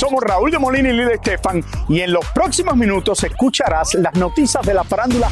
[0.00, 4.64] Somos Raúl de Molina y Lidia Estefan y en los próximos minutos escucharás las noticias
[4.64, 5.28] de la farándula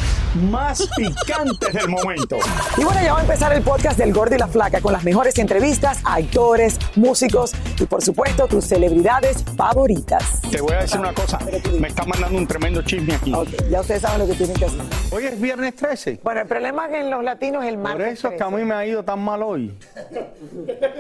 [0.51, 2.37] más picantes del momento.
[2.77, 5.05] Y bueno, ya va a empezar el podcast del Gordi y la Flaca con las
[5.05, 10.43] mejores entrevistas a actores, músicos y por supuesto tus celebridades favoritas.
[10.51, 11.39] Te voy a decir una cosa,
[11.80, 13.33] me está mandando un tremendo chisme aquí.
[13.70, 14.83] Ya ustedes saben lo que tienen que hacer.
[15.12, 16.20] Hoy es viernes 13.
[16.23, 18.19] Bueno, el problema es que en los latinos es el Por martes.
[18.19, 18.66] eso es que a mí 13.
[18.66, 19.75] me ha ido tan mal hoy.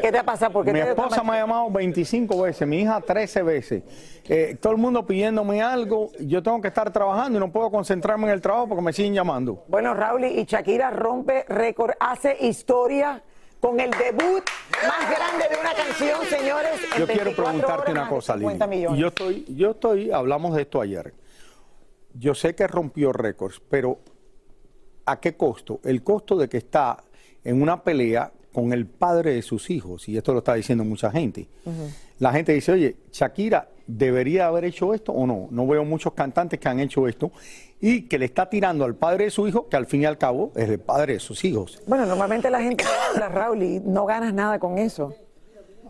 [0.00, 0.52] ¿Qué te ha pasado?
[0.52, 3.57] ¿Por qué Mi esposa me ha llamado 25 veces, mi hija 13 veces.
[4.28, 6.10] Eh, todo el mundo pidiéndome algo.
[6.20, 9.14] Yo tengo que estar trabajando y no puedo concentrarme en el trabajo porque me siguen
[9.14, 9.64] llamando.
[9.68, 13.22] Bueno, Raúl y Shakira rompe récord, hace historia
[13.60, 14.44] con el debut
[14.86, 16.72] más grande de una canción, señores.
[16.94, 18.96] en Yo quiero 24 preguntarte una cosa, 50 Lili.
[18.96, 21.14] Yo estoy, yo estoy, hablamos de esto ayer.
[22.14, 23.98] Yo sé que rompió récords, pero
[25.06, 25.80] ¿a qué costo?
[25.84, 27.02] El costo de que está
[27.44, 31.10] en una pelea con el padre de sus hijos, y esto lo está diciendo mucha
[31.10, 31.48] gente.
[32.18, 35.48] La gente dice, oye, Shakira debería haber hecho esto o no.
[35.50, 37.30] No veo muchos cantantes que han hecho esto
[37.80, 40.18] y que le está tirando al padre de su hijo, que al fin y al
[40.18, 41.80] cabo es el padre de sus hijos.
[41.86, 42.84] Bueno, normalmente la gente
[43.30, 45.14] Raúl, y no ganas nada con eso.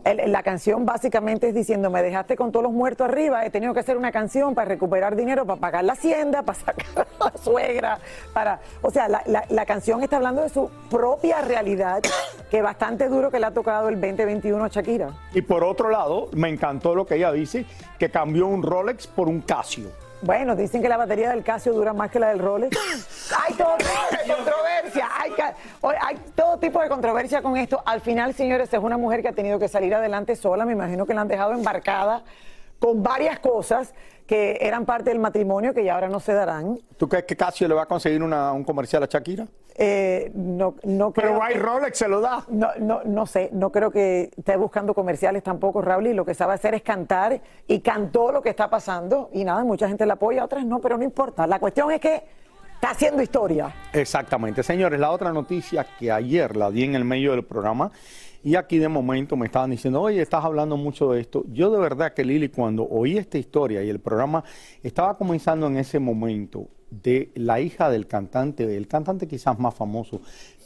[0.05, 3.73] El- la canción básicamente es diciendo, me dejaste con todos los muertos arriba, he tenido
[3.73, 7.37] que hacer una canción para recuperar dinero, para pagar la hacienda, para sacar a la
[7.37, 7.99] suegra,
[8.33, 8.59] para...
[8.81, 12.01] O sea, la, la- la canción está hablando de su propia realidad,
[12.49, 15.09] que bastante duro que le ha tocado el 2021 a Shakira.
[15.33, 17.65] Y por otro lado, me encantó lo que ella dice,
[17.97, 19.89] que cambió un Rolex por un Casio.
[20.21, 22.77] Bueno, dicen que la batería del Casio dura más que la del Rolex.
[23.47, 25.31] Hay todo tipo de controversia, hay,
[26.01, 27.81] hay todo tipo de controversia con esto.
[27.85, 30.65] Al final, señores, es una mujer que ha tenido que salir adelante sola.
[30.65, 32.23] Me imagino que la han dejado embarcada
[32.79, 33.93] con varias cosas
[34.25, 36.77] que eran parte del matrimonio que ya ahora no se darán.
[36.97, 39.47] ¿Tú crees que Casio le va a conseguir una- un comercial a Shakira?
[39.81, 42.43] Eh, no, no creo Pero hay que- Rolex se lo da.
[42.49, 46.33] No, no, no sé, no creo que esté buscando comerciales tampoco, Raúl, y lo que
[46.33, 50.13] sabe hacer es cantar y cantó lo que está pasando y nada, mucha gente la
[50.15, 51.47] apoya, otras no, pero no importa.
[51.47, 52.23] La cuestión es que
[52.75, 53.73] está haciendo historia.
[53.93, 54.63] Exactamente.
[54.63, 57.89] Señores, la otra noticia que ayer la di en el medio del programa
[58.43, 61.43] y aquí de momento me estaban diciendo, oye, estás hablando mucho de esto.
[61.51, 64.43] Yo de verdad que Lili, cuando oí esta historia y el programa
[64.81, 70.21] estaba comenzando en ese momento de la hija del cantante, el cantante quizás más famoso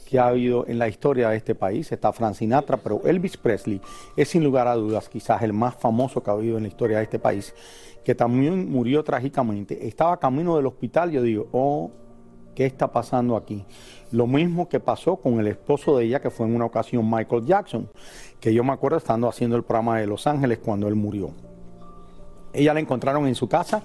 [0.06, 3.80] que ha habido en la historia de este país, está Frank Sinatra, pero Elvis Presley
[4.16, 6.98] es sin lugar a dudas quizás el más famoso que ha habido en la historia
[6.98, 7.54] de este país,
[8.04, 9.86] que también murió trágicamente.
[9.86, 11.90] Estaba camino del hospital, yo digo, oh,
[12.54, 13.64] ¿qué está pasando aquí?
[14.14, 17.44] Lo mismo que pasó con el esposo de ella, que fue en una ocasión Michael
[17.46, 17.90] Jackson,
[18.38, 21.30] que yo me acuerdo estando haciendo el programa de Los Ángeles cuando él murió.
[22.52, 23.82] Ella la encontraron en su casa,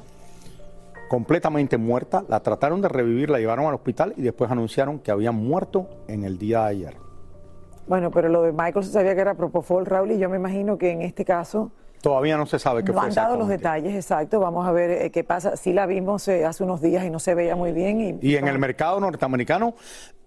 [1.10, 5.32] completamente muerta, la trataron de revivir, la llevaron al hospital y después anunciaron que había
[5.32, 6.98] muerto en el día de ayer.
[7.88, 10.78] Bueno, pero lo de Michael se sabía que era Propofol, Raúl, y yo me imagino
[10.78, 13.94] que en este caso Todavía no se sabe qué no fue han dado los detalles
[13.94, 14.40] exactos.
[14.40, 15.58] Vamos a ver eh, qué pasa.
[15.58, 18.20] Sí la vimos eh, hace unos días y no se veía muy bien.
[18.22, 19.74] Y, Y en el mercado norteamericano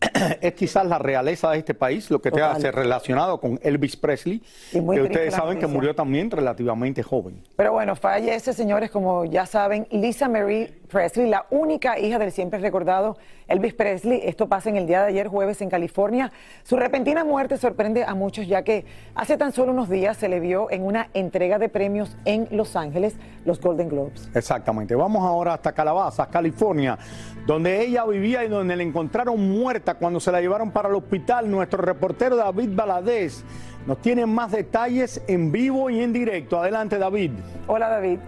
[0.40, 2.56] es quizás la realeza de este país lo que te Total.
[2.56, 7.42] hace relacionado con Elvis Presley, que ustedes saben que murió también relativamente joven.
[7.56, 12.60] Pero bueno, fallece, señores, como ya saben, Lisa Marie Presley, la única hija del siempre
[12.60, 13.16] recordado
[13.48, 14.20] Elvis Presley.
[14.24, 16.32] Esto pasa en el día de ayer, jueves, en California.
[16.64, 18.84] Su repentina muerte sorprende a muchos, ya que
[19.14, 22.76] hace tan solo unos días se le vio en una entrega de premios en Los
[22.76, 24.30] Ángeles, los Golden Globes.
[24.34, 24.94] Exactamente.
[24.94, 26.98] Vamos ahora hasta Calabazas, California,
[27.46, 31.50] donde ella vivía y donde la encontraron muerta cuando se la llevaron para el hospital.
[31.50, 33.44] Nuestro reportero David Baladés
[33.86, 36.60] nos tiene más detalles en vivo y en directo.
[36.60, 37.32] Adelante, David.
[37.66, 38.18] Hola, David.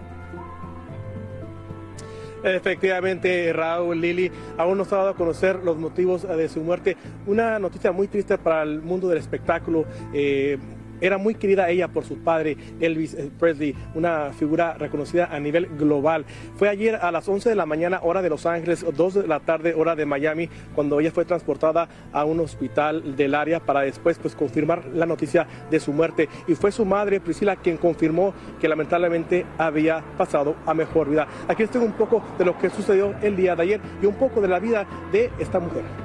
[2.43, 6.95] Efectivamente, Raúl, Lili, aún no se ha dado a conocer los motivos de su muerte.
[7.25, 9.85] Una noticia muy triste para el mundo del espectáculo.
[10.13, 10.59] Eh,
[11.01, 16.25] era muy querida ella por su padre, Elvis Presley, una figura reconocida a nivel global.
[16.55, 19.39] Fue ayer a las 11 de la mañana, hora de Los Ángeles, 2 de la
[19.39, 24.17] tarde, hora de Miami, cuando ella fue transportada a un hospital del área para después
[24.19, 26.29] pues, confirmar la noticia de su muerte.
[26.47, 31.27] Y fue su madre, Priscila, quien confirmó que lamentablemente había pasado a mejor vida.
[31.47, 34.15] Aquí les tengo un poco de lo que sucedió el día de ayer y un
[34.15, 36.04] poco de la vida de esta mujer.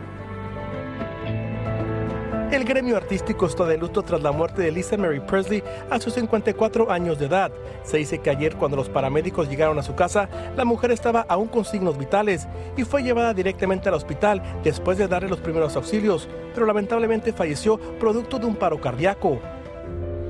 [2.50, 6.14] El gremio artístico está de luto tras la muerte de Lisa Mary Presley a sus
[6.14, 7.52] 54 años de edad.
[7.84, 11.46] Se dice que ayer cuando los paramédicos llegaron a su casa, la mujer estaba aún
[11.46, 16.28] con signos vitales y fue llevada directamente al hospital después de darle los primeros auxilios,
[16.52, 19.38] pero lamentablemente falleció producto de un paro cardíaco.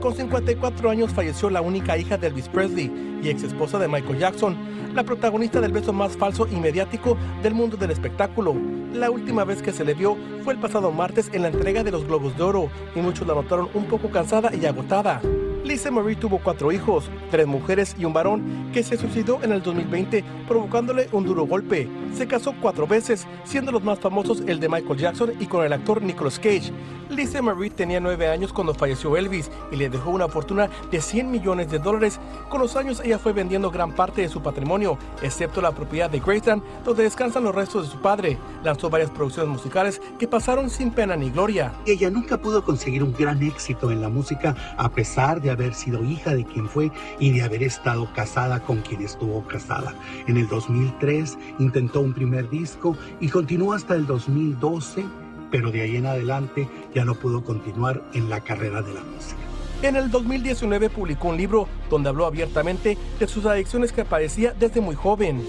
[0.01, 2.91] Con 54 años falleció la única hija de Elvis Presley
[3.23, 4.57] y ex esposa de Michael Jackson,
[4.95, 8.57] la protagonista del beso más falso y mediático del mundo del espectáculo.
[8.95, 11.91] La última vez que se le vio fue el pasado martes en la entrega de
[11.91, 15.21] los Globos de Oro y muchos la notaron un poco cansada y agotada.
[15.65, 19.63] Lisa Marie tuvo cuatro hijos, tres mujeres y un varón que se suicidó en el
[19.63, 21.89] 2020 provocándole un duro golpe.
[22.15, 25.73] Se casó cuatro veces, siendo los más famosos el de Michael Jackson y con el
[25.73, 26.73] actor Nicolas Cage.
[27.11, 31.31] Lisa Marie tenía nueve años cuando falleció Elvis y le dejó una fortuna de 100
[31.31, 32.21] millones de dólares.
[32.49, 36.21] Con los años ella fue vendiendo gran parte de su patrimonio, excepto la propiedad de
[36.21, 38.39] Graceland, donde descansan los restos de su padre.
[38.63, 41.73] Lanzó varias producciones musicales que pasaron sin pena ni gloria.
[41.85, 46.05] Ella nunca pudo conseguir un gran éxito en la música a pesar de haber sido
[46.05, 49.95] hija de quien fue y de haber estado casada con quien estuvo casada.
[50.27, 55.05] En el 2003 intentó un primer disco y continuó hasta el 2012,
[55.51, 59.41] pero de ahí en adelante ya no pudo continuar en la carrera de la música.
[59.83, 64.83] En el 2019 publicó un libro donde habló abiertamente de sus adicciones que padecía desde
[64.83, 65.43] muy joven.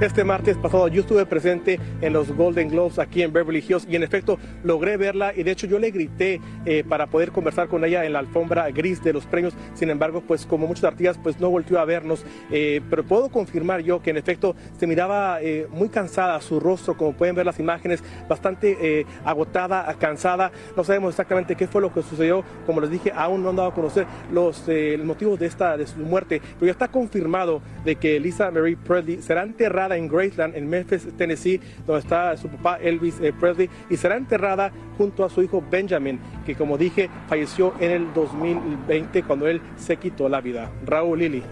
[0.00, 3.96] Este martes pasado yo estuve presente en los Golden Globes aquí en Beverly Hills y
[3.96, 7.84] en efecto logré verla y de hecho yo le grité eh, para poder conversar con
[7.84, 9.52] ella en la alfombra gris de los premios.
[9.74, 13.82] Sin embargo, pues como muchos artistas pues no volvió a vernos, eh, pero puedo confirmar
[13.82, 17.60] yo que en efecto se miraba eh, muy cansada su rostro, como pueden ver las
[17.60, 20.50] imágenes, bastante agotada, cansada.
[20.78, 22.42] No sabemos exactamente qué fue lo que sucedió.
[22.64, 24.64] Como les dije, aún no han dado a conocer los,
[25.04, 29.20] motivos de esta de su muerte, pero ya está confirmado de que Lisa Marie Presley
[29.20, 33.96] será enterrada en Graceland, en Memphis, Tennessee, donde está su papá Elvis eh, Presley, y
[33.96, 39.48] será enterrada junto a su hijo Benjamin, que como dije, falleció en el 2020 cuando
[39.48, 40.70] él se quitó la vida.
[40.84, 41.42] Raúl Lili.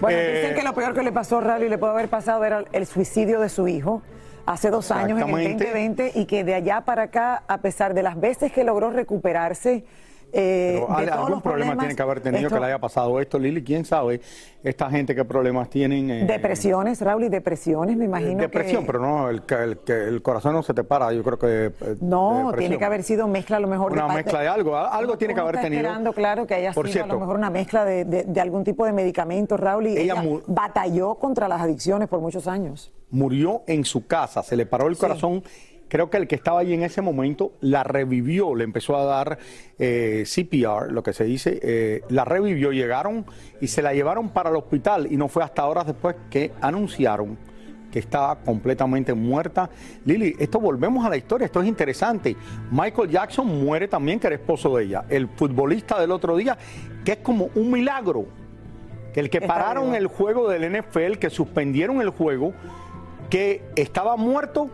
[0.00, 2.08] Bueno, dicen eh, que lo peor que le pasó a Raúl y le puede haber
[2.08, 4.02] pasado era el suicidio de su hijo
[4.46, 8.02] hace dos años, en el 2020, y que de allá para acá, a pesar de
[8.02, 9.84] las veces que logró recuperarse,
[10.32, 13.62] eh, algún problema tiene que haber tenido que le haya pasado esto, Lili.
[13.62, 14.20] ¿Quién sabe
[14.62, 16.10] esta gente qué problemas tienen?
[16.10, 18.40] Eh, depresiones, Raúl, y depresiones, me imagino.
[18.40, 21.66] Depresión, pero no, el, el, el, corazón no se te para, yo creo que.
[21.66, 23.92] Eh, no, tiene que haber sido mezcla a lo mejor.
[23.92, 25.80] Una mezcla de algo, algo tiene que haber tenido.
[25.80, 28.92] esperando, claro, que haya sido a lo mejor una mezcla de, de, algún tipo de
[28.92, 32.92] medicamento, Raúl, y ella, batalló contra las adicciones por muchos años.
[33.10, 35.42] Murió en su casa, se le paró el corazón
[35.88, 39.38] creo que el que estaba allí en ese momento la revivió, le empezó a dar
[39.78, 43.26] eh, CPR, lo que se dice, eh, la revivió, llegaron
[43.60, 47.38] y se la llevaron para el hospital y no fue hasta horas después que anunciaron
[47.90, 49.70] que estaba completamente muerta.
[50.04, 52.36] Lili, esto volvemos a la historia, esto es interesante.
[52.70, 55.04] Michael Jackson muere también, que era esposo de ella.
[55.08, 56.58] El futbolista del otro día,
[57.06, 58.26] que es como un milagro.
[59.14, 62.52] Que el que pararon el juego del NFL, que suspendieron el juego,
[63.30, 64.68] que estaba muerto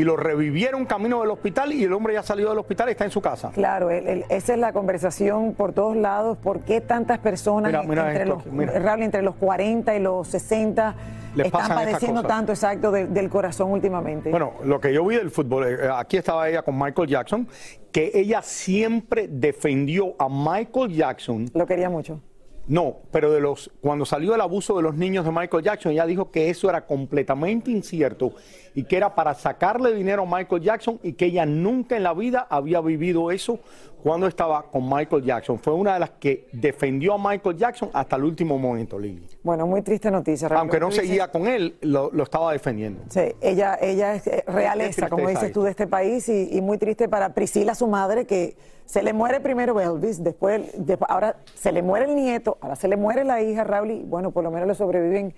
[0.00, 3.04] y lo revivieron camino del hospital y el hombre ya salió del hospital y está
[3.04, 3.50] en su casa.
[3.50, 6.38] Claro, esa es la conversación por todos lados.
[6.38, 10.94] ¿Por qué tantas personas entre, los, entre los 40 y los 60
[11.36, 14.30] están padeciendo tanto exacto del corazón últimamente?
[14.30, 17.46] Bueno, lo que yo vi del fútbol, eh, aquí estaba ella con Michael Jackson,
[17.92, 21.50] que ella siempre defendió a Michael Jackson.
[21.52, 22.22] Lo quería mucho.
[22.66, 26.06] No, pero de los cuando salió el abuso de los niños de Michael Jackson, ella
[26.06, 28.32] dijo que eso era completamente incierto
[28.74, 32.14] y que era para sacarle dinero a Michael Jackson y que ella nunca en la
[32.14, 33.58] vida había vivido eso
[34.02, 35.58] cuando estaba con Michael Jackson.
[35.58, 39.26] Fue una de las que defendió a Michael Jackson hasta el último momento, Lili.
[39.42, 40.48] Bueno, muy triste noticia.
[40.48, 43.02] Aunque no seguía con él, lo, estaba defendiendo.
[43.08, 47.08] Sí, ella, ella es eh, realeza, como dices tú, de este país y, muy triste
[47.08, 48.56] para Priscila, su madre, que
[48.90, 50.62] se le muere primero Elvis, después,
[51.08, 54.32] ahora se le muere el nieto, ahora se le muere la hija, Raúl, y bueno,
[54.32, 55.32] por lo menos le sobreviven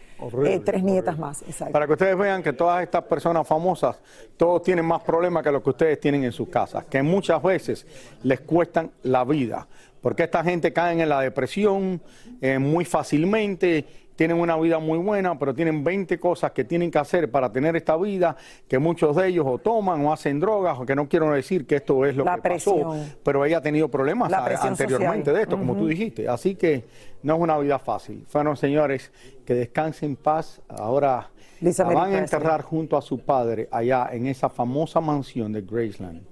[0.46, 1.44] eh, tres nietas más.
[1.70, 4.00] Para que ustedes vean que todas estas personas famosas,
[4.38, 7.86] todos tienen más problemas que lo que ustedes tienen en sus casas, que muchas veces
[8.22, 9.68] les cuestan la vida,
[10.00, 12.00] porque esta gente cae en la depresión
[12.40, 13.84] eh, muy fácilmente,
[14.22, 17.74] tienen una vida muy buena, pero tienen 20 cosas que tienen que hacer para tener
[17.74, 18.36] esta vida,
[18.68, 21.74] que muchos de ellos o toman o hacen drogas, o que no quiero decir que
[21.74, 25.88] esto es lo que pasó, pero ella ha tenido problemas anteriormente de esto, como tú
[25.88, 26.28] dijiste.
[26.28, 26.84] Así que
[27.24, 28.24] no es una vida fácil.
[28.32, 29.10] Bueno, señores,
[29.44, 30.60] que descansen en paz.
[30.68, 31.28] Ahora
[31.60, 36.31] van a enterrar junto a su padre allá en esa famosa mansión de Graceland.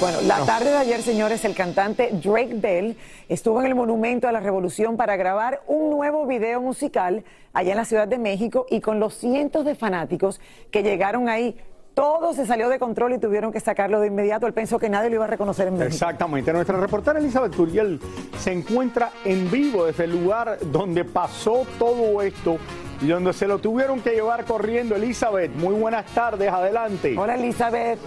[0.00, 2.96] Bueno, la tarde de ayer, señores, el cantante Drake Bell
[3.28, 7.76] estuvo en el Monumento a la Revolución para grabar un nuevo video musical allá en
[7.76, 10.40] la Ciudad de México y con los cientos de fanáticos
[10.70, 11.54] que llegaron ahí
[11.92, 14.46] todo se salió de control y tuvieron que sacarlo de inmediato.
[14.46, 15.92] Él pensó que nadie lo iba a reconocer en México.
[15.92, 16.50] Exactamente.
[16.50, 18.00] Nuestra reportera Elizabeth Turiel
[18.38, 22.56] se encuentra en vivo desde el lugar donde pasó todo esto
[23.02, 24.96] y donde se lo tuvieron que llevar corriendo.
[24.96, 27.18] Elizabeth, muy buenas tardes, adelante.
[27.18, 27.98] Hola Elizabeth.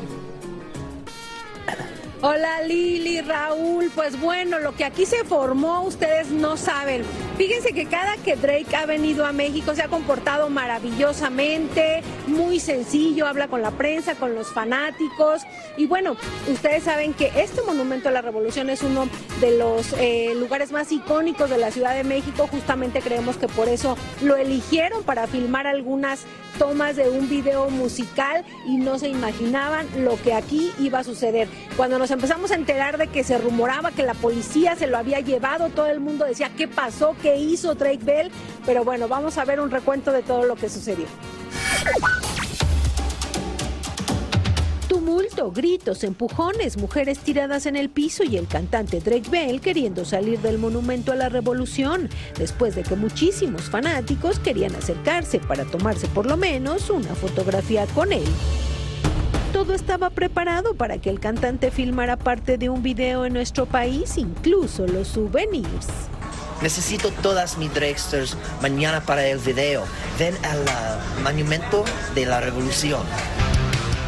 [2.26, 7.04] Hola Lili, Raúl, pues bueno, lo que aquí se formó ustedes no saben.
[7.38, 13.26] Fíjense que cada que Drake ha venido a México se ha comportado maravillosamente, muy sencillo,
[13.26, 15.42] habla con la prensa, con los fanáticos.
[15.76, 16.16] Y bueno,
[16.48, 19.08] ustedes saben que este Monumento a la Revolución es uno
[19.42, 22.48] de los eh, lugares más icónicos de la Ciudad de México.
[22.52, 26.26] Justamente creemos que por eso lo eligieron para filmar algunas
[26.60, 31.48] tomas de un video musical y no se imaginaban lo que aquí iba a suceder.
[31.76, 35.20] Cuando nos empezamos a enterar de que se rumoraba que la policía se lo había
[35.20, 37.16] llevado, todo el mundo decía, ¿qué pasó?
[37.24, 38.30] ¿Qué hizo Drake Bell?
[38.66, 41.06] Pero bueno, vamos a ver un recuento de todo lo que sucedió.
[44.90, 50.40] Tumulto, gritos, empujones, mujeres tiradas en el piso y el cantante Drake Bell queriendo salir
[50.42, 56.26] del monumento a la revolución, después de que muchísimos fanáticos querían acercarse para tomarse por
[56.26, 58.28] lo menos una fotografía con él.
[59.54, 64.18] Todo estaba preparado para que el cantante filmara parte de un video en nuestro país,
[64.18, 66.10] incluso los souvenirs.
[66.64, 69.84] Necesito todas mis Drakesters mañana para el video.
[70.18, 70.64] Ven al
[71.22, 71.84] monumento
[72.16, 73.02] de la revolución.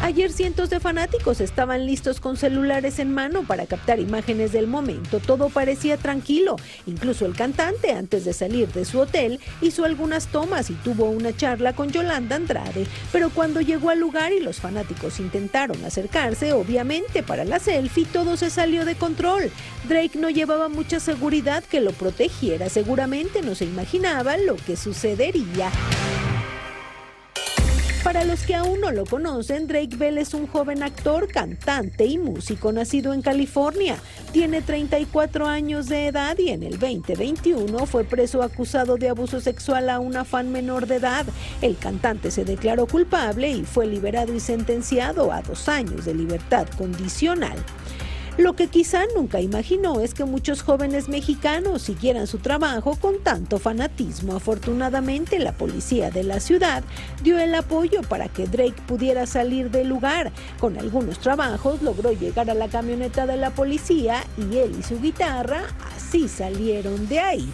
[0.06, 5.18] Ayer cientos de fanáticos estaban listos con celulares en mano para captar imágenes del momento.
[5.18, 6.54] Todo parecía tranquilo.
[6.86, 11.36] Incluso el cantante, antes de salir de su hotel, hizo algunas tomas y tuvo una
[11.36, 12.86] charla con Yolanda Andrade.
[13.10, 18.36] Pero cuando llegó al lugar y los fanáticos intentaron acercarse, obviamente para la selfie todo
[18.36, 19.50] se salió de control.
[19.88, 22.68] Drake no llevaba mucha seguridad que lo protegiera.
[22.68, 25.72] Seguramente no se imaginaba lo que sucedería.
[28.06, 32.18] Para los que aún no lo conocen, Drake Bell es un joven actor, cantante y
[32.18, 33.96] músico nacido en California.
[34.30, 39.90] Tiene 34 años de edad y en el 2021 fue preso acusado de abuso sexual
[39.90, 41.26] a una fan menor de edad.
[41.60, 46.68] El cantante se declaró culpable y fue liberado y sentenciado a dos años de libertad
[46.78, 47.58] condicional.
[48.38, 53.58] Lo que quizá nunca imaginó es que muchos jóvenes mexicanos siguieran su trabajo con tanto
[53.58, 54.36] fanatismo.
[54.36, 56.84] Afortunadamente, la policía de la ciudad
[57.22, 60.32] dio el apoyo para que Drake pudiera salir del lugar.
[60.60, 65.00] Con algunos trabajos logró llegar a la camioneta de la policía y él y su
[65.00, 65.62] guitarra
[65.96, 67.48] así salieron de ahí.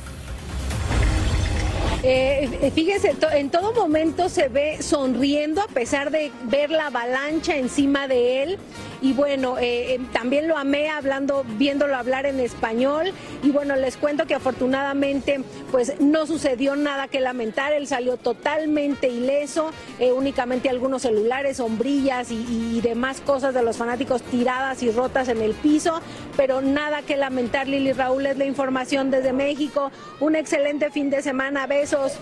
[2.05, 8.09] Eh, fíjese, en todo momento se ve sonriendo a pesar de ver la avalancha encima
[8.09, 8.59] de él
[9.03, 13.13] y bueno, eh, eh, también lo amé hablando, viéndolo hablar en español.
[13.43, 15.41] Y bueno, les cuento que afortunadamente
[15.73, 22.31] pues no sucedió nada que lamentar, él salió totalmente ileso, eh, únicamente algunos celulares, sombrillas
[22.31, 26.01] y, y, demás cosas de los fanáticos tiradas y rotas en el piso,
[26.37, 29.91] pero nada que lamentar, Lili Raúl es la información desde México,
[30.21, 32.19] un excelente fin de semana, besos.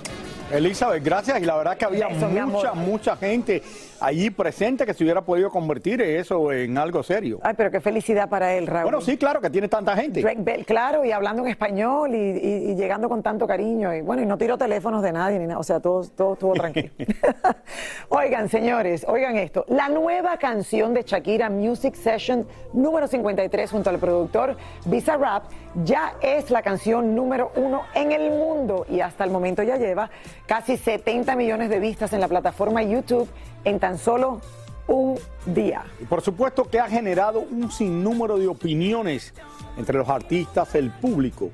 [0.51, 1.41] Elizabeth, gracias.
[1.41, 3.63] Y la verdad que había mucha, mucha gente
[4.01, 7.39] allí presente que se hubiera podido convertir eso en algo serio.
[7.43, 8.85] Ay, pero qué felicidad para él, Raúl.
[8.85, 10.23] Bueno, sí, claro, que tiene tanta gente.
[10.65, 13.95] claro, y hablando en español y, llegando con tanto cariño.
[13.95, 15.61] Y bueno, y no tiró teléfonos de nadie, ni nada.
[15.61, 16.91] O sea, todo, todo estuvo tranquilo.
[18.09, 19.65] oigan, señores, oigan esto.
[19.69, 25.45] La nueva canción de Shakira, Music Session número 53, junto al productor Visa Rap,
[25.85, 30.11] ya es la canción número uno en el mundo y hasta el momento ya lleva
[30.47, 33.29] casi 70 millones de vistas en la plataforma YouTube
[33.65, 34.41] en tan solo
[34.87, 35.85] un día.
[36.01, 39.33] Y por supuesto que ha generado un sinnúmero de opiniones
[39.77, 41.51] entre los artistas, el público.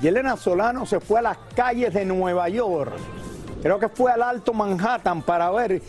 [0.00, 2.92] Y Elena Solano se fue a las calles de Nueva York.
[3.62, 5.82] Creo que fue al Alto Manhattan para ver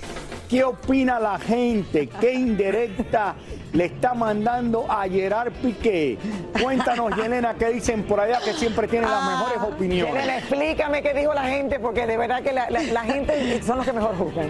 [0.50, 3.36] qué opina la gente, qué indirecta
[3.74, 6.18] le está mandando a Gerard Piqué.
[6.62, 10.14] Cuéntanos, Yelena, qué dicen por allá que siempre tienen las mejores ah, opiniones.
[10.14, 13.86] Yelena, explícame qué dijo la gente, porque de verdad que la, la gente son los
[13.86, 14.50] que mejor juzgan.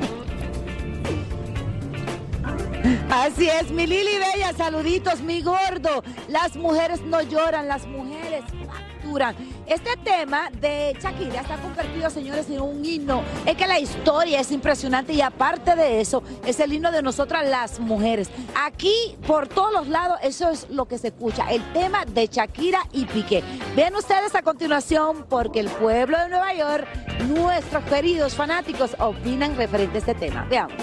[3.11, 6.03] Así es, mi Lili Bella, saluditos, mi gordo.
[6.27, 9.35] Las mujeres no lloran, las mujeres facturan.
[9.69, 13.21] Este tema de Shakira está convertido, señores, en un himno.
[13.45, 17.47] Es que la historia es impresionante y aparte de eso, es el himno de nosotras
[17.47, 18.31] las mujeres.
[18.55, 22.79] Aquí, por todos los lados, eso es lo que se escucha, el tema de Shakira
[22.91, 23.43] y Piqué.
[23.75, 26.87] Vean ustedes a continuación, porque el pueblo de Nueva York,
[27.27, 30.47] nuestros queridos fanáticos, opinan referente a este tema.
[30.49, 30.73] Veamos.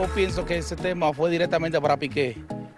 [0.00, 2.34] Yo pienso que ese tema fue directamente para Piqué.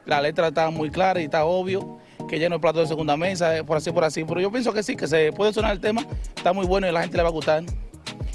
[0.06, 1.98] La letra está muy clara y está obvio
[2.28, 4.24] que lleno el plato de segunda mesa, eh, por así, por así.
[4.24, 6.90] Pero yo pienso que sí, que se puede sonar el tema, está muy bueno y
[6.90, 7.62] a la gente le va a gustar.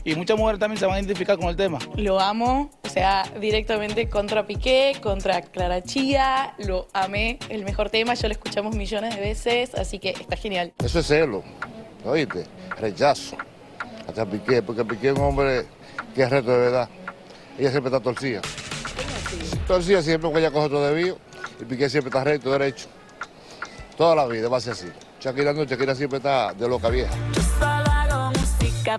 [0.06, 1.80] Y muchas mujeres también se van a identificar con el tema.
[1.98, 8.14] Lo amo, o sea, directamente contra Piqué, contra Clara Chía, lo amé, el mejor tema,
[8.14, 10.72] yo lo escuchamos millones de veces, así que está genial.
[10.82, 11.44] Eso es celo,
[12.06, 12.46] oíste,
[12.80, 13.36] rechazo
[14.08, 15.66] hasta Piqué, porque Piqué es un hombre
[16.16, 16.90] que es reto de verdad.
[17.60, 18.40] Ella siempre está torcida.
[19.68, 21.18] Torcida siempre porque ella coge todo debido
[21.60, 22.88] y Piqué siempre está recto, derecho.
[23.98, 24.88] Toda la vida va a ser así.
[25.20, 27.14] Shakira no, Shakira siempre está de loca vieja.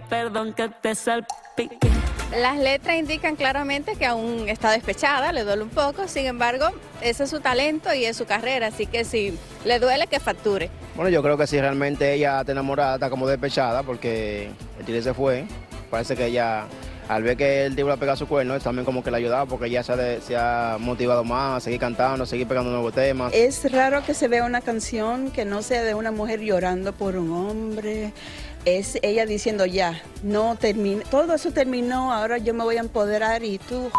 [0.08, 1.88] perdón que te salpique.
[2.36, 6.66] Las letras indican claramente que aún está despechada, le duele un poco, sin embargo,
[7.00, 10.68] ese es su talento y es su carrera, así que si le duele que facture.
[10.94, 15.00] Bueno, yo creo que si realmente ella está enamorada, está como despechada, porque el tigre
[15.00, 15.46] se fue,
[15.90, 16.66] parece que ella,
[17.08, 19.18] al ver que el tigre le ha pegado su cuerno, también como que le ha
[19.18, 22.46] ayudado, porque ella se ha, de- se ha motivado más a seguir cantando, a seguir
[22.46, 23.32] pegando nuevos temas.
[23.34, 27.16] Es raro que se vea una canción que no sea de una mujer llorando por
[27.16, 28.12] un hombre.
[28.64, 33.42] Es ella diciendo ya, no termina, todo eso terminó, ahora yo me voy a empoderar
[33.42, 33.90] y tú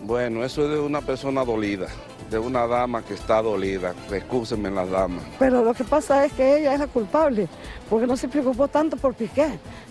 [0.00, 1.86] Bueno, eso es de una persona dolida,
[2.28, 3.94] de una dama que está dolida.
[4.12, 5.22] Excúsenme las damas.
[5.38, 7.48] Pero lo que pasa es que ella es la culpable,
[7.88, 9.48] porque no se preocupó tanto por Piqué.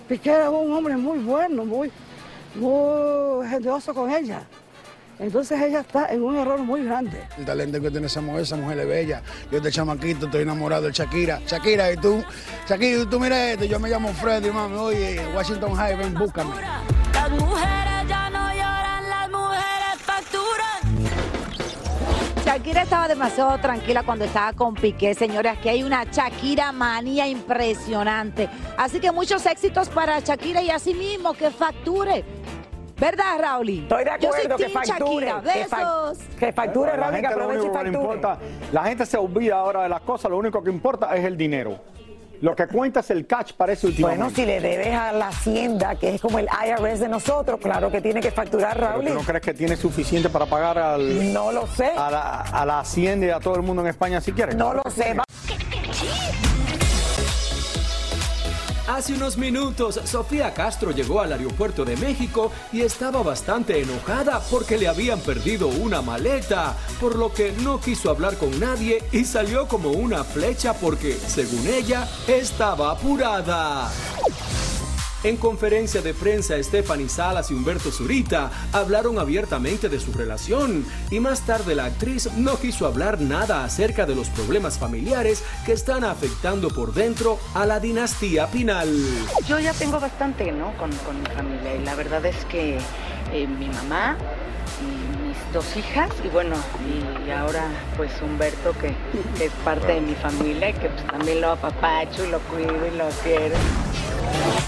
[0.08, 1.90] Piqué era un hombre muy bueno, muy,
[2.56, 4.44] muy generoso con ella.
[5.22, 7.22] Entonces ella está en un error muy grande.
[7.38, 9.22] El talento que tiene esa mujer, esa mujer es bella.
[9.52, 11.40] Yo de chamaquito estoy enamorado de Shakira.
[11.46, 12.24] Shakira, y tú,
[12.68, 16.56] Shakira, tú mira esto, yo me llamo Freddy, mami, oye, Washington High, ven, búscame.
[17.14, 21.12] Las mujeres ya no lloran, las mujeres facturan.
[22.44, 25.56] Shakira estaba demasiado tranquila cuando estaba con Piqué, señores.
[25.56, 28.50] Aquí hay una Shakira manía impresionante.
[28.76, 32.26] Así que muchos éxitos para Shakira y así mismo que facture.
[33.02, 33.70] ¿Verdad, Raúl?
[33.70, 35.26] Estoy de acuerdo Yo soy que facture.
[35.28, 35.42] Shakira.
[35.54, 36.18] que fa- Besos.
[36.40, 38.14] Que facture, Raúl, que aproveche y único que le facture.
[38.16, 38.38] importa,
[38.72, 41.80] la gente se olvida ahora de las cosas, lo único que importa es el dinero.
[42.42, 44.24] Lo que cuenta es el catch, parece últimamente.
[44.24, 47.92] Bueno, si le debes a la hacienda, que es como el IRS de nosotros, claro
[47.92, 49.06] que tiene que facturar, ¿Pero Raúl.
[49.06, 51.92] tú no crees que tiene suficiente para pagar al, No lo sé.
[51.98, 54.56] a, la, a la hacienda y a todo el mundo en España si quiere?
[54.56, 55.14] No lo sé.
[55.14, 55.24] Va-
[58.88, 64.78] Hace unos minutos, Sofía Castro llegó al aeropuerto de México y estaba bastante enojada porque
[64.78, 69.68] le habían perdido una maleta, por lo que no quiso hablar con nadie y salió
[69.68, 73.92] como una flecha porque, según ella, estaba apurada.
[75.24, 81.20] En conferencia de prensa, Stephanie Salas y Humberto Zurita hablaron abiertamente de su relación y
[81.20, 86.04] más tarde la actriz no quiso hablar nada acerca de los problemas familiares que están
[86.04, 88.90] afectando por dentro a la dinastía Pinal.
[89.48, 90.76] Yo ya tengo bastante, ¿no?
[90.78, 92.80] Con, con mi familia y la verdad es que
[93.32, 94.18] eh, mi mamá
[94.82, 96.56] y mis dos hijas y bueno,
[97.28, 98.88] y, ahora pues Humberto que,
[99.44, 103.08] es parte de mi familia que pues también lo apapacho y lo cuido y lo
[103.24, 103.56] quiero.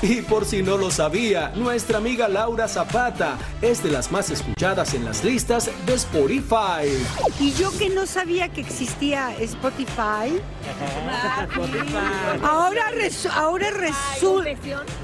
[0.01, 4.93] Y por si no lo sabía, nuestra amiga Laura Zapata es de las más escuchadas
[4.93, 6.89] en las listas de Spotify.
[7.39, 10.41] Y yo que no sabía que existía Spotify,
[12.43, 14.43] ahora, resu- ahora, resu-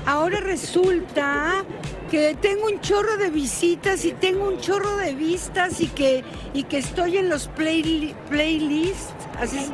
[0.05, 1.63] ahora resulta
[2.11, 6.63] que tengo un chorro de visitas y tengo un chorro de vistas y que, y
[6.63, 9.13] que estoy en los play, playlists.
[9.39, 9.71] Así es.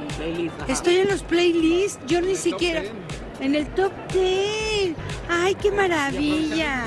[0.68, 2.84] Estoy en los playlists, yo ni siquiera...
[3.40, 4.96] En el top 10.
[5.30, 6.84] ¡Ay, qué maravilla!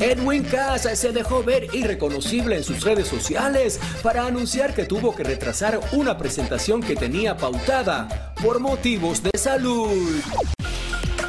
[0.00, 5.24] Edwin Cass se dejó ver irreconocible en sus redes sociales para anunciar que tuvo que
[5.24, 10.20] retrasar una presentación que tenía pautada por motivos de salud.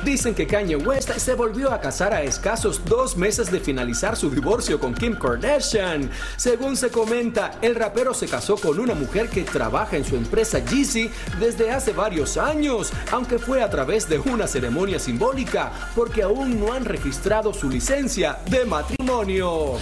[0.09, 4.31] Dicen que Kanye West se volvió a casar a escasos dos meses de finalizar su
[4.31, 6.09] divorcio con Kim Kardashian.
[6.35, 10.57] Según se comenta, el rapero se casó con una mujer que trabaja en su empresa
[10.65, 16.59] Yeezy desde hace varios años, aunque fue a través de una ceremonia simbólica, porque aún
[16.59, 19.75] no han registrado su licencia de matrimonio.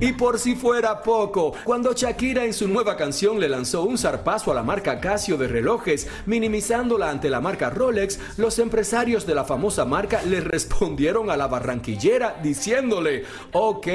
[0.00, 4.52] Y por si fuera poco, cuando Shakira en su nueva canción le lanzó un zarpazo
[4.52, 9.44] a la marca Casio de relojes, minimizándola ante la marca Rolex, los empresarios de la
[9.44, 13.86] famosa marca le respondieron a la barranquillera diciéndole, ok,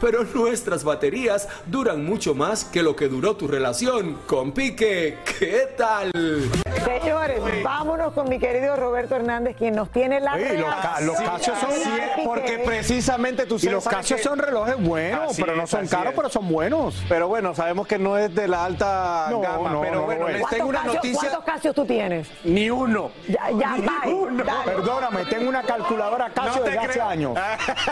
[0.00, 5.18] pero nuestras baterías duran mucho más que lo que duró tu relación con Pique.
[5.38, 6.10] ¿Qué tal?
[6.84, 11.16] Señores, vámonos con mi querido Roberto Hernández, quien nos tiene la Oye, los, ca- los
[11.16, 11.70] Casios son
[12.24, 16.16] porque precisamente tú Y los que- son relojes buenos, Así pero no son caros, es.
[16.16, 17.02] pero son buenos.
[17.08, 20.28] Pero bueno, sabemos que no es de la alta No, gama, no, pero no bueno,
[20.28, 21.20] les tengo una ¿Cuántos Casios- noticia.
[21.30, 22.28] ¿Cuántos Casios tú tienes?
[22.44, 23.10] Ni uno.
[23.28, 24.44] Ya, ya, bye.
[24.64, 27.38] Perdóname, tengo una calculadora Casio No desde hace años.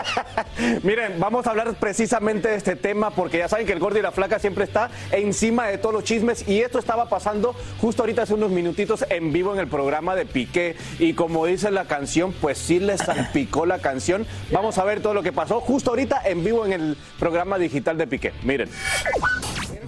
[0.83, 4.01] Miren, vamos a hablar precisamente de este tema porque ya saben que el gordo y
[4.01, 8.23] la flaca siempre está encima de todos los chismes y esto estaba pasando justo ahorita
[8.23, 12.33] hace unos minutitos en vivo en el programa de Piqué y como dice la canción,
[12.33, 14.25] pues sí le salpicó la canción.
[14.51, 17.97] Vamos a ver todo lo que pasó justo ahorita en vivo en el programa digital
[17.97, 18.33] de Piqué.
[18.43, 18.69] Miren.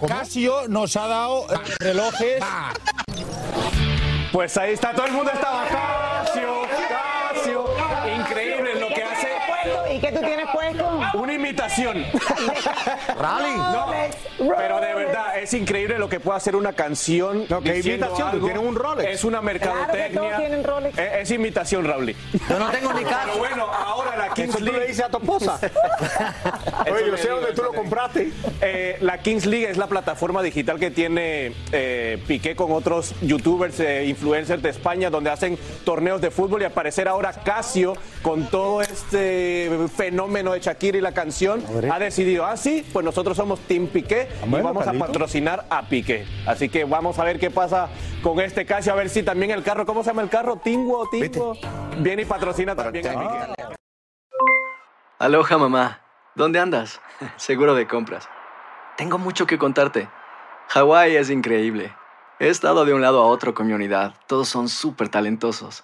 [0.08, 2.44] Casio nos ha dado eh, relojes.
[4.32, 7.66] Pues ahí está, todo el mundo estaba Casio, Casio.
[8.20, 9.28] Increíble lo que hace.
[9.94, 10.87] ¿Y qué tú tienes puesto?
[11.17, 12.06] Una imitación.
[13.19, 13.56] Rally.
[13.58, 13.88] No,
[14.58, 17.45] pero de verdad, es increíble lo que puede hacer una canción.
[17.49, 18.17] No, ¿qué imitación?
[18.32, 18.45] Tú algo.
[18.47, 19.10] tienes un Rolex.
[19.10, 20.10] Es una mercadotecnia.
[20.10, 20.97] Claro que todos tienen Rolex.
[20.97, 22.15] Es, es imitación, Raúl.
[22.49, 23.19] Yo no tengo ni caso.
[23.25, 24.88] Pero bueno, ahora la Kings Eso tú le League.
[24.88, 25.60] dices a tu esposa.
[26.91, 28.32] Oye, yo sé dónde tú lo compraste.
[28.62, 33.80] Eh, la Kings League es la plataforma digital que tiene eh, Piqué con otros youtubers,
[33.80, 38.82] eh, influencers de España, donde hacen torneos de fútbol y aparecer ahora Casio con todo
[38.82, 43.88] este fenómeno de Shakira y la canción, ha decidido, ah, sí, pues nosotros somos Team
[43.88, 45.04] Piqué y bueno, vamos Carlito.
[45.04, 46.26] a patrocinar a Piqué.
[46.46, 47.89] Así que vamos a ver qué pasa
[48.22, 50.58] con este Casio, a ver si también el carro, ¿cómo se llama el carro?
[50.58, 51.54] Tingo, Tingo,
[52.00, 53.76] viene y patrocina también a Piqué.
[55.20, 56.02] Aloha mamá,
[56.36, 57.02] ¿dónde andas?
[57.38, 58.30] Seguro de compras.
[58.98, 60.10] Tengo mucho que contarte.
[60.70, 61.96] Hawái es increíble.
[62.39, 64.13] He estado de un lado a otro con mi unidad.
[64.28, 65.84] Todos son súper talentosos.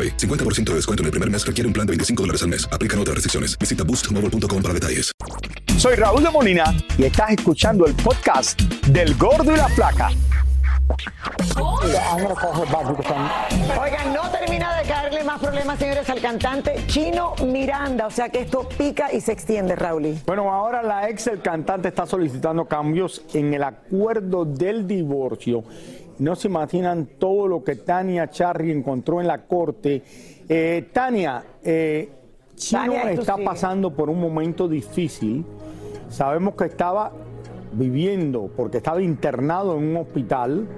[0.00, 0.16] AroPay.
[0.16, 2.68] 50% de descuento en el primer mes requiere un plan de 25 dólares al mes.
[2.70, 3.58] Aplican otras restricciones.
[3.58, 5.12] Visita boostmobile.com para detalles.
[5.76, 10.10] Soy Raúl de Molina y estás escuchando el podcast del Gordo y la Flaca.
[13.80, 18.06] Oigan, no termina de caerle más problemas, señores, al cantante Chino Miranda.
[18.06, 20.18] O sea que esto pica y se extiende, Raúl.
[20.26, 25.64] Bueno, ahora la ex del cantante está solicitando cambios en el acuerdo del divorcio.
[26.20, 30.02] No se imaginan todo lo que Tania Charry encontró en la corte.
[30.46, 32.10] Eh, Tania, eh,
[32.54, 35.46] Chino Tania, esto está pasando por un momento difícil.
[36.10, 37.10] Sabemos que estaba
[37.72, 40.68] viviendo porque estaba internado en un hospital.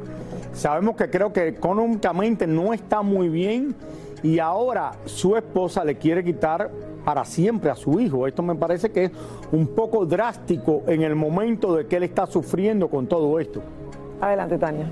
[0.53, 3.75] Sabemos que creo que económicamente no está muy bien
[4.23, 6.71] y ahora su esposa le quiere quitar
[7.05, 8.29] para siempre a su hijo.
[8.29, 9.11] Esto me parece que es
[9.51, 13.61] un poco drástico en el momento de que él está sufriendo con todo esto.
[14.21, 14.87] Adelante, Tania.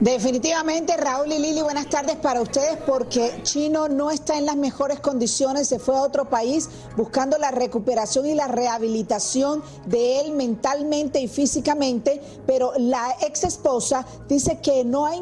[0.00, 4.98] Definitivamente, Raúl y Lili, buenas tardes para ustedes porque Chino no está en las mejores
[4.98, 11.20] condiciones, se fue a otro país buscando la recuperación y la rehabilitación de él mentalmente
[11.20, 15.12] y físicamente, pero la ex esposa dice que no ha,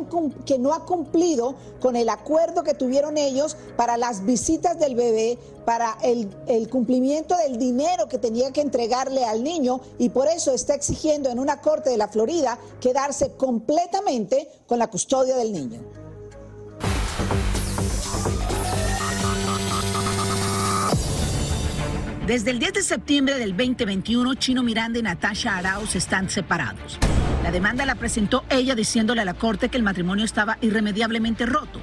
[0.46, 5.40] que no ha cumplido con el acuerdo que tuvieron ellos para las visitas del bebé,
[5.68, 6.30] para el,
[6.70, 11.38] cumplimiento del dinero que tenía que entregarle al niño y por eso está exigiendo en
[11.38, 15.82] una corte de la Florida quedarse completamente con la custodia del niño.
[22.26, 26.98] Desde el 10 de septiembre del 2021, Chino Miranda y Natasha Arauz están separados.
[27.42, 31.78] La demanda la presentó ella diciéndole a la corte que el matrimonio estaba irremediablemente roto.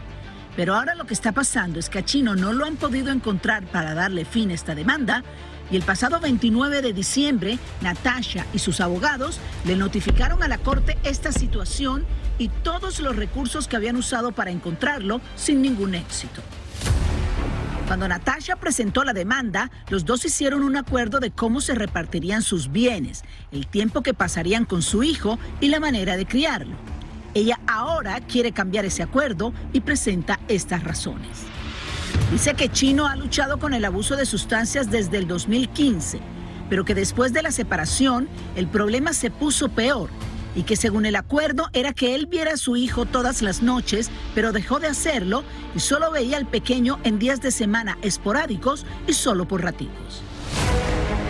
[0.56, 3.66] Pero ahora lo que está pasando es que a Chino no lo han podido encontrar
[3.66, 5.24] para darle fin a esta demanda
[5.72, 10.98] y el pasado 29 de diciembre, Natasha y sus abogados le notificaron a la corte
[11.04, 12.06] esta situación
[12.38, 16.42] y todos los recursos que habían usado para encontrarlo sin ningún éxito.
[17.88, 22.72] Cuando Natasha presentó la demanda, los dos hicieron un acuerdo de cómo se repartirían sus
[22.72, 26.76] bienes, el tiempo que pasarían con su hijo y la manera de criarlo.
[27.36, 31.44] Ella ahora quiere cambiar ese acuerdo y presenta estas razones.
[32.32, 36.22] Dice que Chino ha luchado con el abuso de sustancias desde el 2015,
[36.70, 40.10] pero que después de la separación el problema se puso peor
[40.56, 44.10] y que según el acuerdo era que él viera a su hijo todas las noches,
[44.34, 45.44] pero dejó de hacerlo
[45.76, 50.24] y solo veía al pequeño en días de semana esporádicos y solo por ratitos.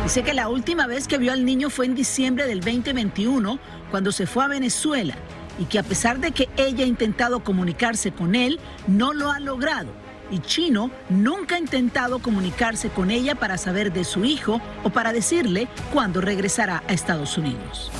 [0.04, 3.58] Dice que la última vez que vio al niño fue en diciembre del 2021,
[3.90, 5.16] cuando se fue a Venezuela,
[5.60, 9.40] y que a pesar de que ella ha intentado comunicarse con él, no lo ha
[9.40, 9.90] logrado.
[10.32, 15.14] Y Chino nunca ha intentado comunicarse con ella para saber de su hijo o para
[15.14, 17.92] decirle cuándo regresará a Estados Unidos.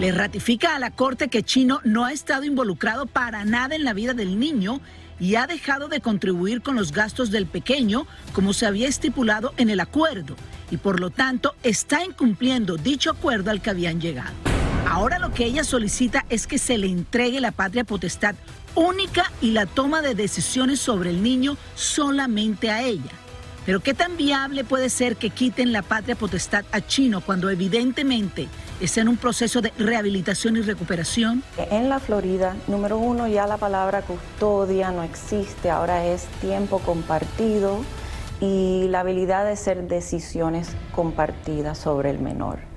[0.00, 3.92] Le ratifica a la Corte que Chino no ha estado involucrado para nada en la
[3.92, 4.80] vida del niño
[5.20, 9.68] y ha dejado de contribuir con los gastos del pequeño como se había estipulado en
[9.68, 10.34] el acuerdo
[10.70, 14.49] y por lo tanto está incumpliendo dicho acuerdo al que habían llegado.
[14.90, 18.34] Ahora lo que ella solicita es que se le entregue la patria potestad
[18.74, 23.12] única y la toma de decisiones sobre el niño solamente a ella.
[23.64, 28.48] Pero ¿qué tan viable puede ser que quiten la patria potestad a Chino cuando evidentemente
[28.80, 31.44] está en un proceso de rehabilitación y recuperación?
[31.56, 37.84] En la Florida, número uno, ya la palabra custodia no existe, ahora es tiempo compartido
[38.40, 42.69] y la habilidad de hacer decisiones compartidas sobre el menor.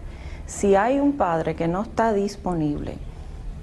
[0.46, 2.98] Si hay un padre que no está disponible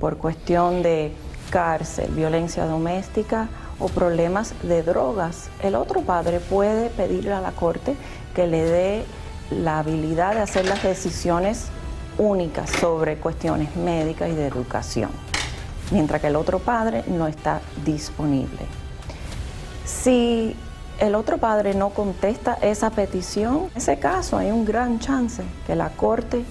[0.01, 1.13] por cuestión de
[1.51, 7.97] cárcel, violencia doméstica o problemas de drogas, el otro padre puede pedirle a la corte
[8.35, 9.05] que le dé
[9.51, 11.67] la habilidad de hacer las decisiones
[12.19, 15.11] únicas sobre cuestiones médicas y de educación,
[15.91, 18.61] mientras que el otro padre no está disponible.
[19.85, 20.57] Si
[20.99, 25.75] el otro padre no contesta esa petición, en ese caso hay un gran chance que
[25.75, 26.45] la corte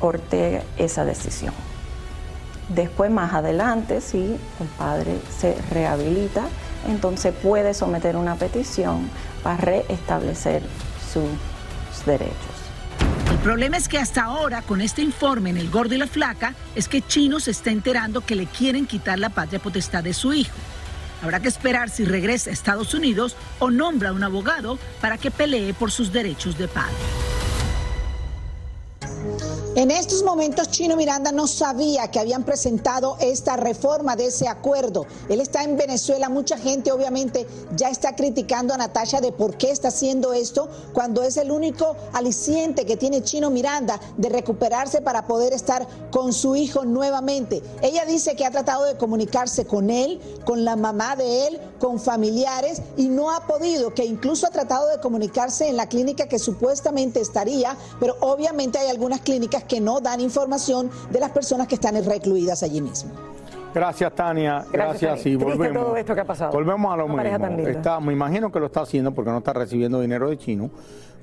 [0.00, 1.54] ortegue esa decisión.
[2.68, 6.48] Después, más adelante, si el padre se rehabilita,
[6.86, 9.08] entonces puede someter una petición
[9.42, 10.62] para restablecer
[11.12, 12.34] sus derechos.
[13.30, 16.54] El problema es que hasta ahora, con este informe en El Gordo y la Flaca,
[16.74, 20.34] es que Chino se está enterando que le quieren quitar la patria potestad de su
[20.34, 20.56] hijo.
[21.22, 25.30] Habrá que esperar si regresa a Estados Unidos o nombra a un abogado para que
[25.30, 26.94] pelee por sus derechos de padre.
[29.74, 35.06] En estos momentos Chino Miranda no sabía que habían presentado esta reforma de ese acuerdo.
[35.28, 39.70] Él está en Venezuela, mucha gente obviamente ya está criticando a Natasha de por qué
[39.70, 45.26] está haciendo esto cuando es el único aliciente que tiene Chino Miranda de recuperarse para
[45.26, 47.62] poder estar con su hijo nuevamente.
[47.82, 52.00] Ella dice que ha tratado de comunicarse con él, con la mamá de él, con
[52.00, 56.38] familiares y no ha podido, que incluso ha tratado de comunicarse en la clínica que
[56.38, 61.74] supuestamente estaría, pero obviamente hay algunas clínicas que no dan información de las personas que
[61.76, 63.10] están recluidas allí mismo.
[63.74, 64.64] Gracias, Tania.
[64.72, 65.84] Gracias, y volvemos.
[65.84, 66.52] todo esto que ha pasado.
[66.52, 67.68] Volvemos a lo Una mismo.
[67.68, 70.70] Está, me imagino que lo está haciendo porque no está recibiendo dinero de chino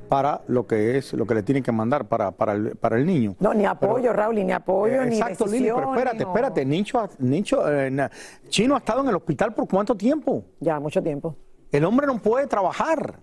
[0.08, 3.06] para lo que es lo que le tienen que mandar para, para, el, para el
[3.08, 3.36] niño.
[3.40, 6.30] No, ni apoyo, Raúl, ni apoyo, Eh, ni Exacto, Lili, pero espérate, no.
[6.30, 6.64] espérate.
[6.66, 8.12] Nicho, Nicho, eh, na-
[8.48, 10.44] Chino ha estado en el hospital por cuánto tiempo?
[10.60, 11.36] Ya, mucho tiempo.
[11.72, 13.20] El hombre no puede trabajar.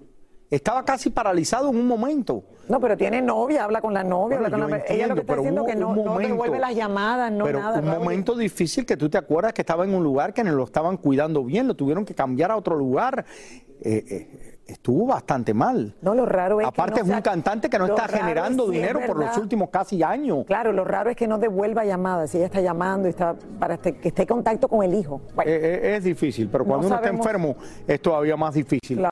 [0.52, 2.44] Estaba casi paralizado en un momento.
[2.68, 4.84] No, pero tiene novia, habla con la novia, Bueno, habla con la...
[4.86, 7.58] ella lo entiendo, que está diciendo que no, no momento- devuelve las llamadas, no pero
[7.60, 7.78] nada.
[7.80, 7.98] un Raúl.
[8.04, 10.98] momento difícil que tú te acuerdas que estaba en un lugar que no lo estaban
[10.98, 13.24] cuidando bien, lo tuvieron que cambiar a otro lugar.
[13.80, 15.94] Eh, eh, estuvo bastante mal.
[16.02, 18.64] No, lo raro es que Aparte no es un sea- cantante que no está generando
[18.64, 20.44] es si es dinero por los últimos casi años.
[20.46, 22.30] Claro, lo raro es que no devuelva llamadas.
[22.30, 25.20] Si ella está llamando y está para este- que esté en contacto con el hijo.
[25.34, 25.60] Bueno, Eh,
[25.92, 29.06] eh, es difícil, pero No cuando uno sabemos- está enfermo es todavía más difícil.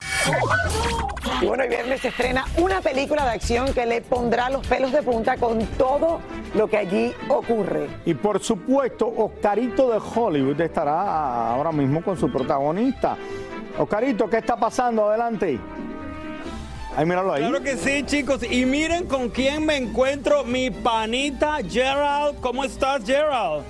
[1.43, 4.93] Y bueno, el viernes se estrena una película de acción que le pondrá los pelos
[4.93, 6.21] de punta con todo
[6.55, 7.87] lo que allí ocurre.
[8.05, 13.17] Y por supuesto, Oscarito de Hollywood estará ahora mismo con su protagonista.
[13.81, 15.09] Oscarito, ¿qué está pasando?
[15.09, 15.59] Adelante.
[16.95, 17.41] Ahí, míralo ahí.
[17.43, 18.43] Claro que sí, chicos.
[18.43, 22.39] Y miren con quién me encuentro, mi panita Gerald.
[22.41, 23.63] ¿Cómo estás, Gerald?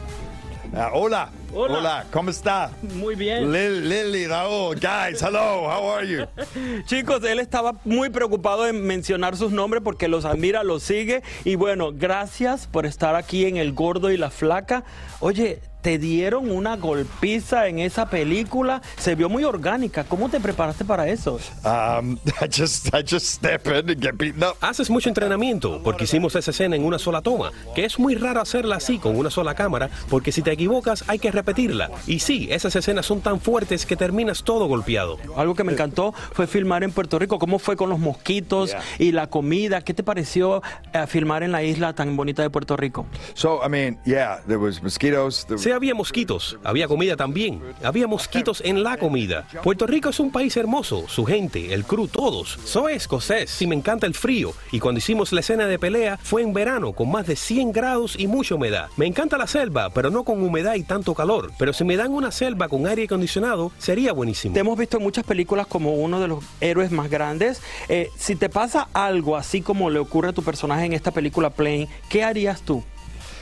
[0.74, 1.30] Ah, hola.
[1.52, 1.78] Hola.
[1.78, 2.06] Hola.
[2.12, 2.70] ¿cómo está?
[2.96, 3.52] Muy bien.
[3.52, 6.24] Lil- Lily, Raúl, guys, hello, how are you?
[6.86, 11.22] Chicos, él estaba muy preocupado en mencionar sus nombres porque los admira, los sigue.
[11.44, 14.84] Y bueno, gracias por estar aquí en El Gordo y la Flaca.
[15.18, 18.82] Oye, te dieron una golpiza en esa película.
[18.96, 20.04] Se vio muy orgánica.
[20.04, 21.38] ¿Cómo te preparaste para eso?
[21.64, 24.56] Um, I just, I just step in and get beaten up.
[24.60, 28.40] Haces mucho entrenamiento porque hicimos esa escena en una sola toma, que es muy raro
[28.40, 31.90] hacerla así con una sola cámara, porque si te equivocas hay que repetirla.
[32.06, 35.18] Y sí, esas escenas son tan fuertes que terminas todo golpeado.
[35.36, 37.38] Algo que me encantó fue filmar en Puerto Rico.
[37.38, 39.80] ¿Cómo fue con los mosquitos y la comida?
[39.82, 40.62] ¿Qué te pareció
[40.92, 43.06] eh, filmar en la isla tan bonita de Puerto Rico?
[43.34, 45.46] So, I mean, yeah, there was mosquitoes.
[45.46, 49.46] There Sí, había mosquitos, había comida también, había mosquitos en la comida.
[49.62, 52.58] Puerto Rico es un país hermoso, su gente, el crew, todos.
[52.64, 54.52] Soy escocés y me encanta el frío.
[54.72, 58.16] Y cuando hicimos la escena de pelea fue en verano, con más de 100 grados
[58.18, 58.88] y mucha humedad.
[58.96, 61.52] Me encanta la selva, pero no con humedad y tanto calor.
[61.58, 64.54] Pero si me dan una selva con aire acondicionado, sería buenísimo.
[64.54, 67.62] Te hemos visto en muchas películas como uno de los héroes más grandes.
[67.88, 71.50] Eh, si te pasa algo así como le ocurre a tu personaje en esta película
[71.50, 72.82] Plane, ¿qué harías tú?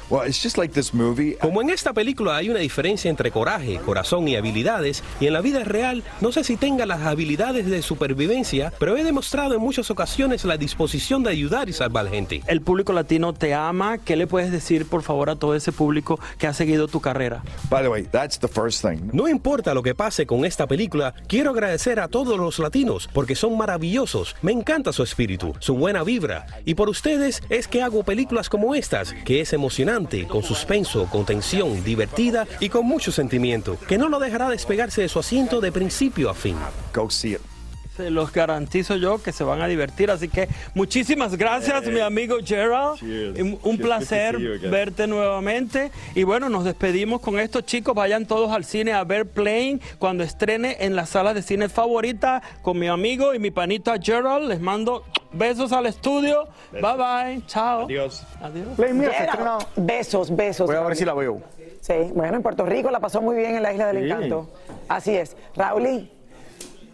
[0.08, 5.42] Como en esta película hay una diferencia entre coraje, corazón y habilidades, y en la
[5.42, 9.90] vida real no sé si tenga las habilidades de supervivencia, pero he demostrado en muchas
[9.90, 12.42] ocasiones la disposición de ayudar y salvar gente.
[12.46, 13.98] El público latino te ama.
[13.98, 17.42] ¿Qué le puedes decir, por favor, a todo ese público que ha seguido tu carrera?
[17.68, 19.10] By the way, that's the first thing.
[19.12, 23.34] No importa lo que pase con esta película, quiero agradecer a todos los latinos porque
[23.34, 24.36] son maravillosos.
[24.40, 26.46] Me encanta su espíritu, su buena vibra.
[26.64, 29.97] Y por ustedes es que hago películas como estas, que es emocionante,
[30.28, 35.08] con suspenso, con tensión, divertida y con mucho sentimiento, que no lo dejará despegarse de
[35.08, 36.56] su asiento de principio a fin.
[36.94, 37.57] Go see it.
[37.98, 40.08] Se los garantizo yo que se van a divertir.
[40.12, 43.00] Así que muchísimas gracias, mi amigo Gerald.
[43.00, 43.40] Cheers.
[43.40, 43.80] Un, Cheers.
[43.80, 44.38] placer
[44.70, 45.90] verte nuevamente.
[46.14, 47.96] Y bueno, nos despedimos con estos chicos.
[47.96, 52.40] Vayan todos al cine a ver Plane cuando estrene en la sala de cine favorita
[52.62, 54.48] con mi amigo y mi panita Gerald.
[54.48, 56.46] Les mando besos al estudio.
[56.70, 57.42] Bye bye.
[57.48, 57.86] Chao.
[57.86, 58.22] Adiós.
[58.40, 58.68] Adiós.
[58.76, 60.68] Gerald, Besos, besos.
[60.68, 61.42] Voy a ver si la veo.
[61.80, 64.10] Sí, bueno, en Puerto Rico la pasó muy bien en la Isla del Sí.
[64.10, 64.48] Encanto.
[64.88, 65.36] Así es.
[65.56, 66.08] Raúl,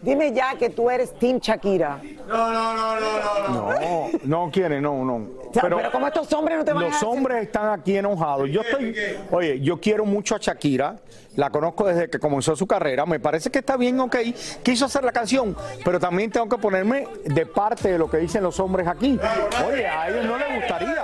[0.01, 1.99] dime ya que tú eres Team Shakira.
[2.27, 5.15] No, no quiere, no, no.
[5.15, 7.95] O sea, pero, como estos hombres no te van a Los hacer- hombres están aquí
[7.97, 8.49] enojados.
[8.49, 8.95] Yo estoy,
[9.31, 10.97] oye, yo quiero mucho a Shakira,
[11.35, 14.15] la conozco desde que comenzó su carrera, me parece que está bien, ok,
[14.63, 18.43] quiso hacer la canción, pero también tengo que ponerme de parte de lo que dicen
[18.43, 19.17] los hombres aquí.
[19.65, 21.03] Oye, a ellos no les gustaría.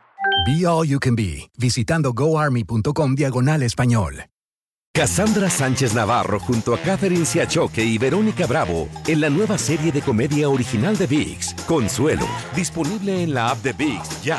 [0.45, 4.25] Be All You Can Be, visitando goarmy.com diagonal español.
[4.93, 10.01] Cassandra Sánchez Navarro junto a Catherine Siachoque y Verónica Bravo en la nueva serie de
[10.01, 14.37] comedia original de VIX, Consuelo, disponible en la app de VIX ya.